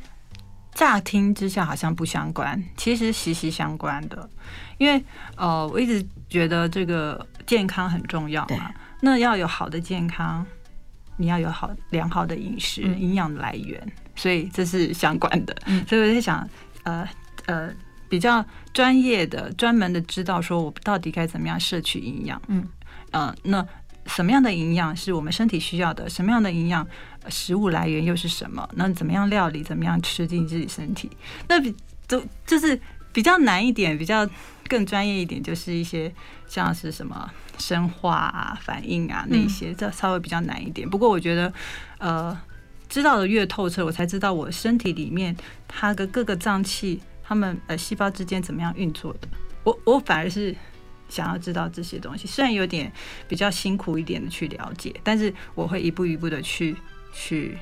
[0.72, 4.30] 乍听之下好像不相关，其实息息相关的。
[4.80, 5.04] 因为
[5.36, 8.72] 呃，我一直觉得这个健康很重要嘛。
[9.02, 10.44] 那要有好的健康，
[11.18, 15.54] 你要有好良好的饮食、营养来源，所以这是相关的。
[15.86, 16.48] 所以我在想，
[16.84, 17.06] 呃
[17.44, 17.70] 呃，
[18.08, 22.40] 比较专业的、专门的知道说我到底该怎么样摄取营养。
[22.48, 22.66] 嗯，
[23.10, 23.66] 呃，那
[24.06, 26.08] 什么样的营养是我们身体需要的？
[26.08, 26.86] 什么样的营养？
[27.28, 28.66] 食物来源又是什么？
[28.74, 29.62] 那怎么样料理？
[29.62, 31.10] 怎么样吃进自己身体？
[31.46, 31.76] 那比
[32.08, 32.80] 都就是
[33.12, 34.26] 比较难一点，比较
[34.70, 36.10] 更专业一点，就是一些
[36.46, 37.28] 像是什么
[37.58, 40.88] 生化啊、反应啊那些，这稍微比较难一点。
[40.88, 41.52] 不过我觉得，
[41.98, 42.40] 呃，
[42.88, 49.28] 知道的越透彻，我才知道我身体里面它的各个脏器，它们呃细胞之间怎么样运作的。
[49.64, 50.54] 我我反而是
[51.08, 52.90] 想要知道这些东西，虽然有点
[53.26, 56.76] 比较辛苦一点的去了解，但是我会一步一步的去。
[57.12, 57.58] 去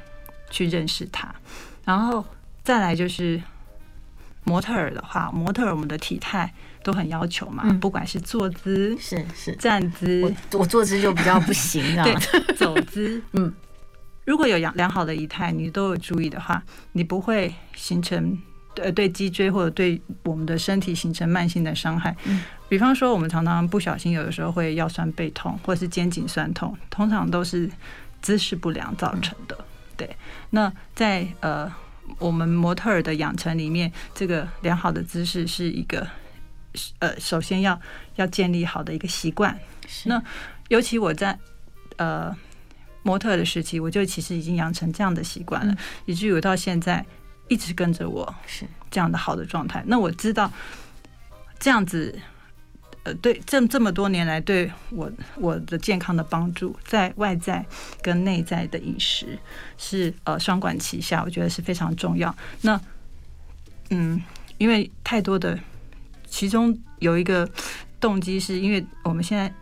[0.51, 1.35] 去认识它，
[1.83, 2.23] 然后
[2.63, 3.43] 再来就是
[4.49, 13.53] 模特儿的话，模特儿我们的体态都很要求嘛，嗯、不管是坐姿是是站姿，我我坐姿就比较不行 啊，对，走姿， 嗯，
[14.25, 18.37] 如果有良良好的仪态，你都有注意的话，你不会形成
[18.77, 22.17] 呃对脊椎或者对我们的身体形成慢性的伤害。
[22.25, 27.71] 嗯，比方说我们常常不小心有的时候会腰酸背痛，或者是肩颈酸痛，通常都是。
[28.21, 29.57] 姿势不良造成的，
[29.97, 30.11] 对。
[30.51, 31.73] 那在呃，
[32.19, 36.07] 我们模特儿的养成里面，这个良好的姿势是一个
[36.99, 37.81] 呃，首先要
[38.17, 39.59] 要建立好的一个习惯。
[40.05, 40.23] 那
[40.69, 41.39] 尤其我在
[41.97, 42.35] 呃
[43.03, 45.75] 模特儿的时期，我就其实已经养成这样的习惯了，
[46.07, 47.05] 以至于我到现在
[47.49, 49.83] 一直跟着我是这样的好的状态。
[49.87, 50.53] 那我知道
[51.59, 52.19] 这样子。
[53.15, 57.65] 对，这这么多年来对我我的健康的帮助，在外在
[58.03, 59.39] 跟内在的饮食
[59.77, 62.35] 是呃双管齐下，我觉得是非常重要。
[62.63, 62.81] 那
[63.91, 64.23] 嗯，
[64.59, 65.59] 因为太多的，
[66.27, 67.49] 其中有一个
[68.01, 69.53] 动机，是因为我们现在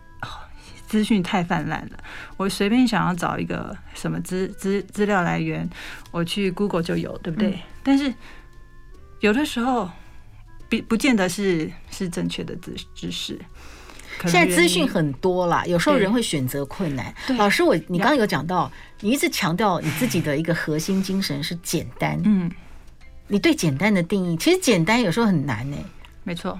[0.87, 1.99] 资讯太泛滥了，
[2.37, 5.69] 我随便想要找一个什么资资资料来源，
[6.11, 7.51] 我去 Google 就有，对不对？
[7.51, 8.13] 嗯、但是
[9.21, 9.91] 有的时候。
[10.68, 13.38] 不不见得是是正确的知知识。
[14.22, 17.14] 现在资讯很多啦，有时候人会选择困难。
[17.37, 22.18] 老师，我你刚刚有讲到，你一直强调你自己的一个核心精神是简单。
[22.24, 22.50] 嗯，
[23.29, 25.76] 你对简单的定义，其实简单有时候很难呢。
[26.24, 26.59] 没错，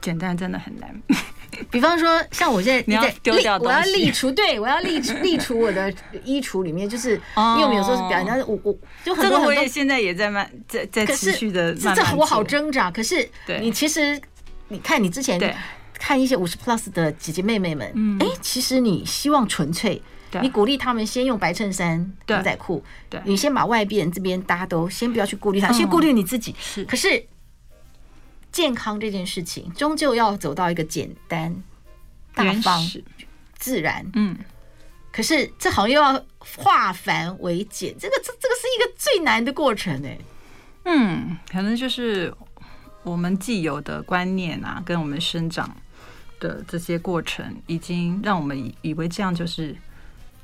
[0.00, 1.02] 简单真的很难。
[1.70, 5.90] 比方说，像我现在 你要丢掉，我要立除，对我要立立除我的
[6.22, 12.90] 衣橱里面，就是因为我们有时候是表演，但是我我就很多很多，现在也在慢在在持续的，这我好挣扎。
[12.90, 13.26] 可是
[13.60, 14.20] 你其实
[14.68, 15.56] 你看你之前
[15.98, 20.02] 看一些五十 plus 的姐姐妹妹们，哎，其实你希望纯粹，
[20.42, 26.54] 你鼓励他们先用白衬衫、牛仔裤，对，你先把外边这边大家都先不要去顾虑他，先顾虑你自己。
[26.60, 27.24] 是，可是。
[28.56, 31.54] 健康这件事情，终究要走到一个简单、
[32.34, 32.82] 大方、
[33.58, 34.10] 自然。
[34.14, 34.34] 嗯，
[35.12, 40.16] 可是这好像又要化繁为简，这个这这个是一个最难的过程哎。
[40.86, 42.32] 嗯，可能就是
[43.02, 45.76] 我们既有的观念啊，跟我们生长
[46.40, 49.76] 的这些过程，已经让我们以以为这样就是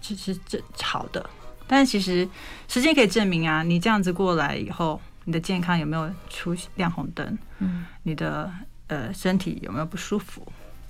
[0.02, 1.30] 就是这好的，
[1.66, 2.28] 但其实
[2.68, 5.00] 时间可以证明啊，你这样子过来以后。
[5.24, 7.38] 你的健康有没有出亮红灯？
[7.58, 8.52] 嗯，你的
[8.88, 10.46] 呃身体有没有不舒服？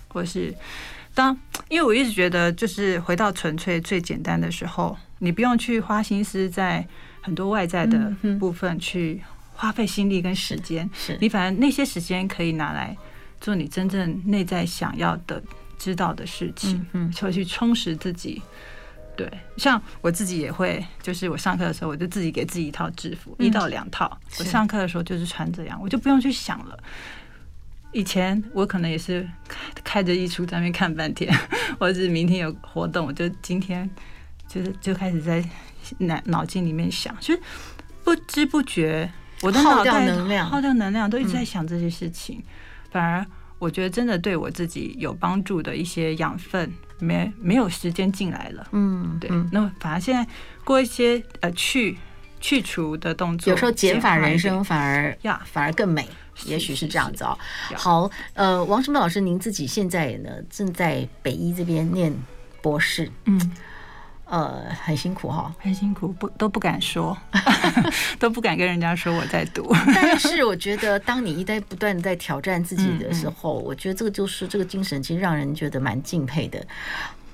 [0.08, 0.54] 或者是
[1.14, 1.34] 当，
[1.68, 6.86] 因为我一直觉得，就是回到纯粹最简单的时候，你不用去花心思在
[7.22, 9.22] 很多外在的部分去
[9.54, 10.88] 花费心力跟时间。
[10.94, 12.94] 是你反正那些时间可以拿来
[13.40, 15.42] 做你真正内在想要的、
[15.78, 18.42] 知道的事情，嗯，就去充实自己
[19.22, 24.18] 对，像我自己也会，就是我上课的时候，我就自己给自己一套制服，嗯、一到两套。
[24.38, 26.78] 我上课的时候就是穿这样，我就不用去想了。
[27.92, 31.32] 以前我可能也是开开着衣橱在那边看半天，
[31.78, 33.88] 或者是明天有活动，我就今天
[34.48, 35.44] 就是就开始在
[35.98, 37.40] 脑脑筋里面想，就是
[38.02, 39.12] 不知不觉
[39.42, 42.44] 我的脑袋耗掉能量，耗掉能量都一直在想这些事情，嗯、
[42.90, 43.26] 反而
[43.62, 46.72] 我觉得真的对我自己有帮助的一些养分。
[46.98, 49.28] 没没有时间进来了，嗯，对。
[49.50, 50.24] 那么反而现在
[50.64, 51.98] 过一些呃去
[52.40, 56.06] 去除的动作，有时候减法人生反而呀反而更美，
[56.44, 57.36] 也许是这样子哦。
[57.74, 62.12] 好，呃，王什么老师，您自己现在呢正在北医这边念
[62.60, 63.52] 博士，嗯。
[64.32, 67.14] 呃，很辛苦哈，很辛苦，不都不敢说，
[68.18, 69.70] 都不敢跟人家说我在读。
[69.94, 76.66] 但是我觉得，当你一旦不断的在挑战自己的时候，嗯嗯、我觉得这个就是这个精神，其实让人觉得蛮敬佩的。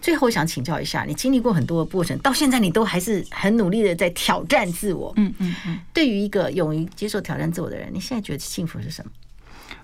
[0.03, 5.13] 最后想请教一下，你经历过很多的过程，到现在你都还是很努力的在挑战自我。
[5.19, 5.79] 嗯嗯嗯。
[5.95, 9.11] 对于一个勇于接受挑战自我的人，你现在觉得幸福是什么？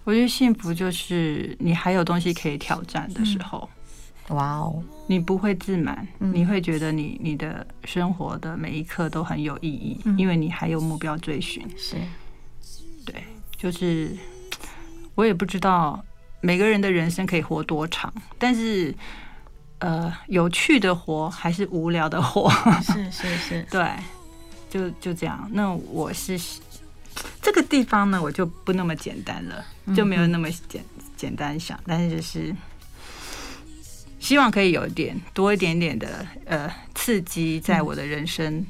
[0.02, 3.70] 我觉得幸福就是你还有东西可以挑战的时候。
[3.72, 3.78] 嗯
[4.28, 4.82] 哇哦！
[5.06, 11.62] 你不会自满，你会觉得你你的生活的每一刻都很有意义，因为你还有目标追寻。
[11.76, 11.96] 是，
[13.04, 13.22] 对，
[13.54, 14.16] 就是
[15.14, 16.02] 我也不知道
[16.40, 18.94] 每个人的人生可以活多长，但是
[19.80, 22.50] 呃，有趣的活还是无聊的活？
[22.82, 23.90] 是是是， 对，
[24.70, 25.46] 就就这样。
[25.52, 26.40] 那我是
[27.42, 29.62] 这个地方呢，我就不那么简单了，
[29.94, 30.82] 就没有那么简
[31.14, 32.56] 简单想，但是就是。
[34.24, 38.64] 希望可以有一点多一点点的呃刺激，在我的人生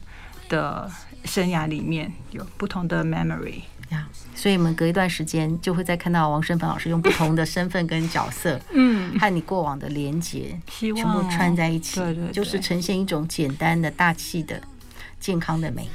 [0.49, 0.91] 的
[1.25, 14.61] 生涯里面有不同的 memory 呀，所以我们隔一段时间就会再看到王生芬老师用不同的身份跟角色， 嗯，和你过往的连结，全部串在一起，对对，就是呈现一种简单的大气的
[15.21, 15.89] 健康的美，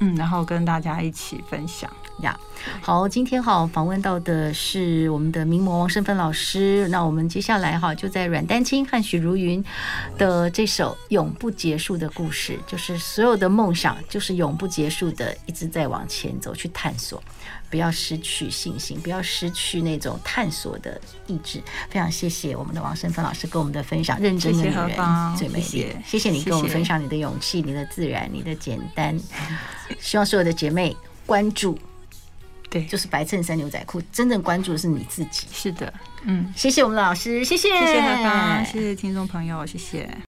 [0.00, 1.90] 嗯，然后跟大家一起分享。
[2.20, 2.38] 呀
[2.82, 6.86] 好，今天哈访问到的是我们的名模王胜芬老师。
[6.88, 9.64] 那我们接下来哈就在阮丹青和许茹芸
[10.18, 17.22] 的这首永不结束的故事，就是所有的梦想就是永不结束的，一直在往前走去探索，
[17.70, 21.62] 不要失去信心，不要失去那种探索的意志。
[21.88, 25.94] 非常谢谢我们的王生芬老师跟我们的分享，认真的女人最美丽。
[26.04, 29.18] 谢谢你跟我们分享你的勇气、你的自然、你的简单。
[30.00, 30.94] 希望所有的姐妹
[31.24, 31.78] 关注。
[32.68, 35.46] 对，就是白衬衫牛仔裤，真正关注的是你自己。
[35.52, 35.92] 是的，
[36.22, 40.12] 嗯，谢谢我们的老师，谢谢，谢谢何芳，谢谢听众朋友，谢谢。